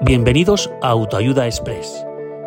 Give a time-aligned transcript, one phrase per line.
[0.00, 2.06] Bienvenidos a Autoayuda Express,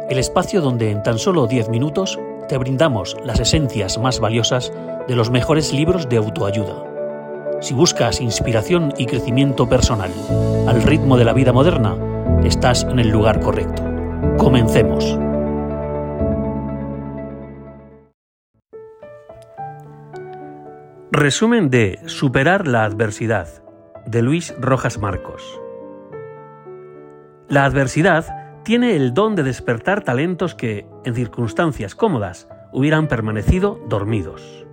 [0.10, 4.72] el espacio donde en tan solo 10 minutos te brindamos las esencias más valiosas
[5.10, 7.60] de los mejores libros de autoayuda.
[7.60, 10.12] Si buscas inspiración y crecimiento personal
[10.66, 11.98] al ritmo de la vida moderna,
[12.46, 13.84] estás en el lugar correcto.
[14.38, 15.20] Comencemos.
[21.12, 23.50] Resumen de Superar la adversidad
[24.06, 25.62] de Luis Rojas Marcos.
[27.52, 34.66] La adversidad tiene el don de despertar talentos que, en circunstancias cómodas, hubieran permanecido dormidos.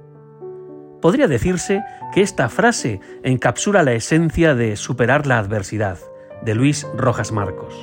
[1.03, 1.83] Podría decirse
[2.15, 5.99] que esta frase encapsula la esencia de Superar la adversidad,
[6.45, 7.75] de Luis Rojas Marcos.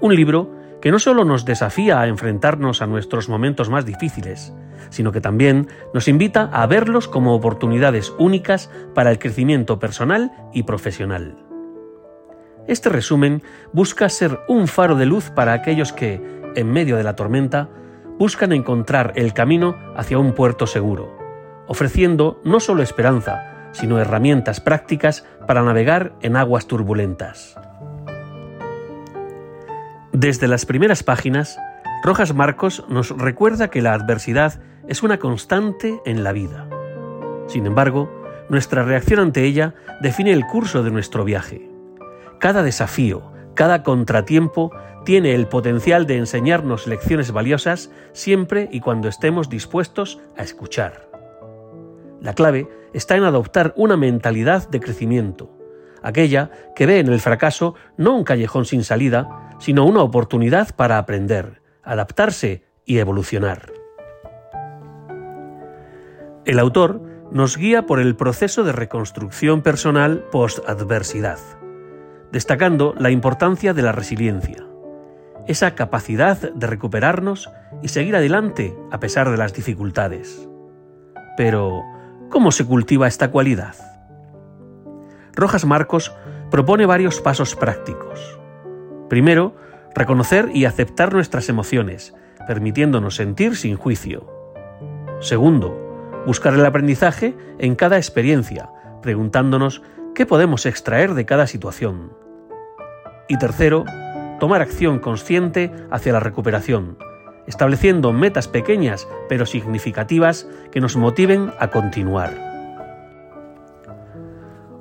[0.00, 4.54] Un libro que no solo nos desafía a enfrentarnos a nuestros momentos más difíciles,
[4.88, 10.62] sino que también nos invita a verlos como oportunidades únicas para el crecimiento personal y
[10.62, 11.49] profesional.
[12.70, 13.42] Este resumen
[13.72, 16.22] busca ser un faro de luz para aquellos que,
[16.54, 17.68] en medio de la tormenta,
[18.16, 21.18] buscan encontrar el camino hacia un puerto seguro,
[21.66, 27.56] ofreciendo no solo esperanza, sino herramientas prácticas para navegar en aguas turbulentas.
[30.12, 31.58] Desde las primeras páginas,
[32.04, 36.68] Rojas Marcos nos recuerda que la adversidad es una constante en la vida.
[37.48, 38.08] Sin embargo,
[38.48, 41.69] nuestra reacción ante ella define el curso de nuestro viaje.
[42.40, 44.72] Cada desafío, cada contratiempo
[45.04, 51.10] tiene el potencial de enseñarnos lecciones valiosas siempre y cuando estemos dispuestos a escuchar.
[52.22, 55.54] La clave está en adoptar una mentalidad de crecimiento,
[56.02, 60.96] aquella que ve en el fracaso no un callejón sin salida, sino una oportunidad para
[60.96, 63.70] aprender, adaptarse y evolucionar.
[66.46, 71.59] El autor nos guía por el proceso de reconstrucción personal post-adversidad
[72.32, 74.64] destacando la importancia de la resiliencia,
[75.46, 77.50] esa capacidad de recuperarnos
[77.82, 80.48] y seguir adelante a pesar de las dificultades.
[81.36, 81.82] Pero,
[82.28, 83.74] ¿cómo se cultiva esta cualidad?
[85.34, 86.14] Rojas Marcos
[86.50, 88.38] propone varios pasos prácticos.
[89.08, 89.56] Primero,
[89.94, 92.14] reconocer y aceptar nuestras emociones,
[92.46, 94.28] permitiéndonos sentir sin juicio.
[95.20, 98.70] Segundo, buscar el aprendizaje en cada experiencia,
[99.02, 99.82] preguntándonos
[100.14, 102.12] qué podemos extraer de cada situación.
[103.28, 103.84] Y tercero,
[104.38, 106.98] tomar acción consciente hacia la recuperación,
[107.46, 112.50] estableciendo metas pequeñas pero significativas que nos motiven a continuar.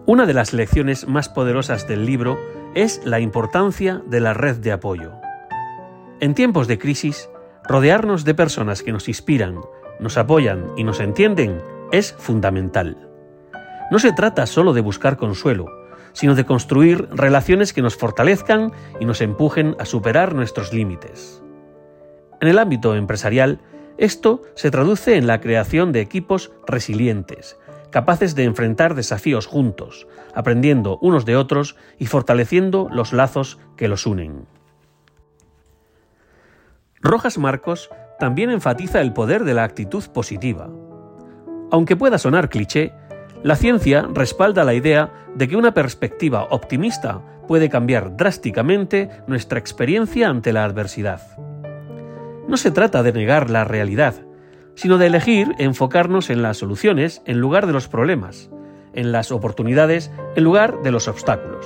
[0.05, 2.39] Una de las lecciones más poderosas del libro
[2.73, 5.11] es la importancia de la red de apoyo.
[6.19, 7.29] En tiempos de crisis,
[7.63, 9.59] rodearnos de personas que nos inspiran,
[9.99, 11.61] nos apoyan y nos entienden
[11.91, 13.08] es fundamental.
[13.91, 15.67] No se trata solo de buscar consuelo,
[16.13, 21.41] sino de construir relaciones que nos fortalezcan y nos empujen a superar nuestros límites.
[22.41, 23.59] En el ámbito empresarial,
[23.97, 27.57] esto se traduce en la creación de equipos resilientes,
[27.89, 34.05] capaces de enfrentar desafíos juntos, aprendiendo unos de otros y fortaleciendo los lazos que los
[34.05, 34.45] unen.
[37.01, 37.89] Rojas Marcos
[38.19, 40.69] también enfatiza el poder de la actitud positiva.
[41.71, 42.93] Aunque pueda sonar cliché,
[43.43, 50.27] la ciencia respalda la idea de que una perspectiva optimista puede cambiar drásticamente nuestra experiencia
[50.27, 51.21] ante la adversidad.
[52.47, 54.15] No se trata de negar la realidad,
[54.75, 58.49] sino de elegir enfocarnos en las soluciones en lugar de los problemas,
[58.93, 61.65] en las oportunidades en lugar de los obstáculos.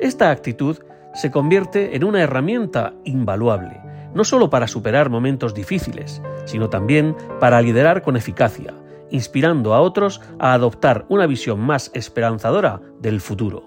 [0.00, 0.78] Esta actitud
[1.14, 3.80] se convierte en una herramienta invaluable,
[4.14, 8.74] no solo para superar momentos difíciles, sino también para liderar con eficacia,
[9.10, 13.64] inspirando a otros a adoptar una visión más esperanzadora del futuro.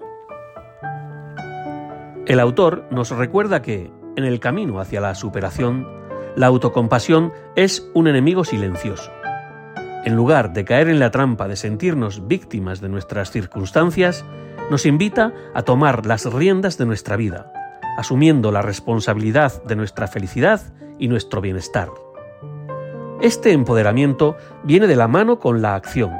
[2.26, 5.86] El autor nos recuerda que, en el camino hacia la superación,
[6.36, 9.12] la autocompasión es un enemigo silencioso.
[10.04, 14.24] En lugar de caer en la trampa de sentirnos víctimas de nuestras circunstancias,
[14.70, 17.52] nos invita a tomar las riendas de nuestra vida,
[17.98, 20.60] asumiendo la responsabilidad de nuestra felicidad
[20.98, 21.88] y nuestro bienestar.
[23.24, 26.12] Este empoderamiento viene de la mano con la acción.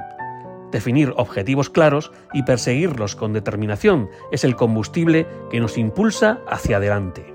[0.72, 7.34] Definir objetivos claros y perseguirlos con determinación es el combustible que nos impulsa hacia adelante.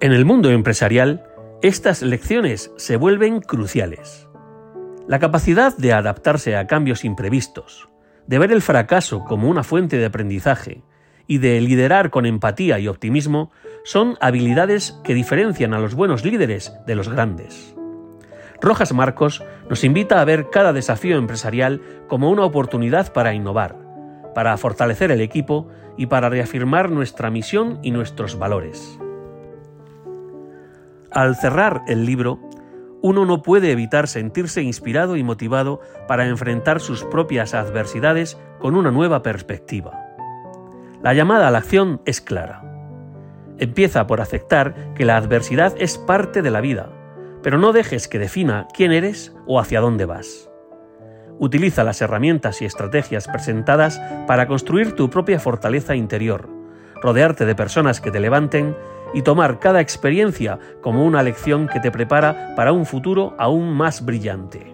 [0.00, 1.24] En el mundo empresarial,
[1.62, 4.26] estas lecciones se vuelven cruciales.
[5.06, 7.88] La capacidad de adaptarse a cambios imprevistos,
[8.26, 10.82] de ver el fracaso como una fuente de aprendizaje
[11.32, 13.50] y de liderar con empatía y optimismo
[13.84, 17.74] son habilidades que diferencian a los buenos líderes de los grandes.
[18.60, 23.78] Rojas Marcos nos invita a ver cada desafío empresarial como una oportunidad para innovar,
[24.34, 28.98] para fortalecer el equipo y para reafirmar nuestra misión y nuestros valores.
[31.10, 32.40] Al cerrar el libro,
[33.00, 38.90] uno no puede evitar sentirse inspirado y motivado para enfrentar sus propias adversidades con una
[38.90, 40.01] nueva perspectiva.
[41.02, 42.62] La llamada a la acción es clara.
[43.58, 46.90] Empieza por aceptar que la adversidad es parte de la vida,
[47.42, 50.48] pero no dejes que defina quién eres o hacia dónde vas.
[51.40, 56.48] Utiliza las herramientas y estrategias presentadas para construir tu propia fortaleza interior,
[57.02, 58.76] rodearte de personas que te levanten
[59.12, 64.04] y tomar cada experiencia como una lección que te prepara para un futuro aún más
[64.04, 64.72] brillante.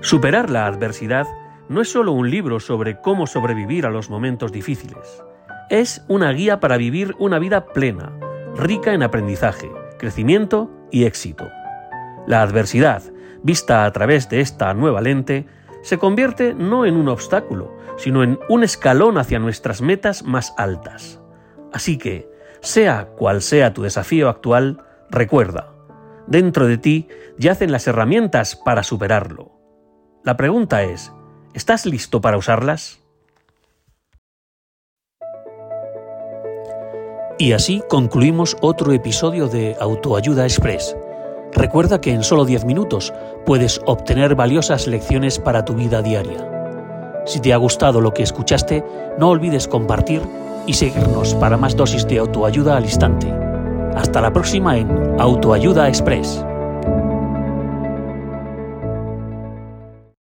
[0.00, 1.26] Superar la adversidad
[1.70, 5.22] no es solo un libro sobre cómo sobrevivir a los momentos difíciles,
[5.70, 8.12] es una guía para vivir una vida plena,
[8.56, 11.48] rica en aprendizaje, crecimiento y éxito.
[12.26, 13.04] La adversidad,
[13.44, 15.46] vista a través de esta nueva lente,
[15.82, 21.20] se convierte no en un obstáculo, sino en un escalón hacia nuestras metas más altas.
[21.72, 22.28] Así que,
[22.58, 25.72] sea cual sea tu desafío actual, recuerda,
[26.26, 27.06] dentro de ti
[27.38, 29.52] yacen las herramientas para superarlo.
[30.24, 31.12] La pregunta es,
[31.54, 33.00] ¿estás listo para usarlas?
[37.38, 40.94] Y así concluimos otro episodio de Autoayuda Express.
[41.52, 43.14] Recuerda que en solo 10 minutos
[43.46, 46.46] puedes obtener valiosas lecciones para tu vida diaria.
[47.24, 48.84] Si te ha gustado lo que escuchaste,
[49.18, 50.22] no olvides compartir
[50.66, 53.32] y seguirnos para más dosis de autoayuda al instante.
[53.94, 56.44] Hasta la próxima en Autoayuda Express.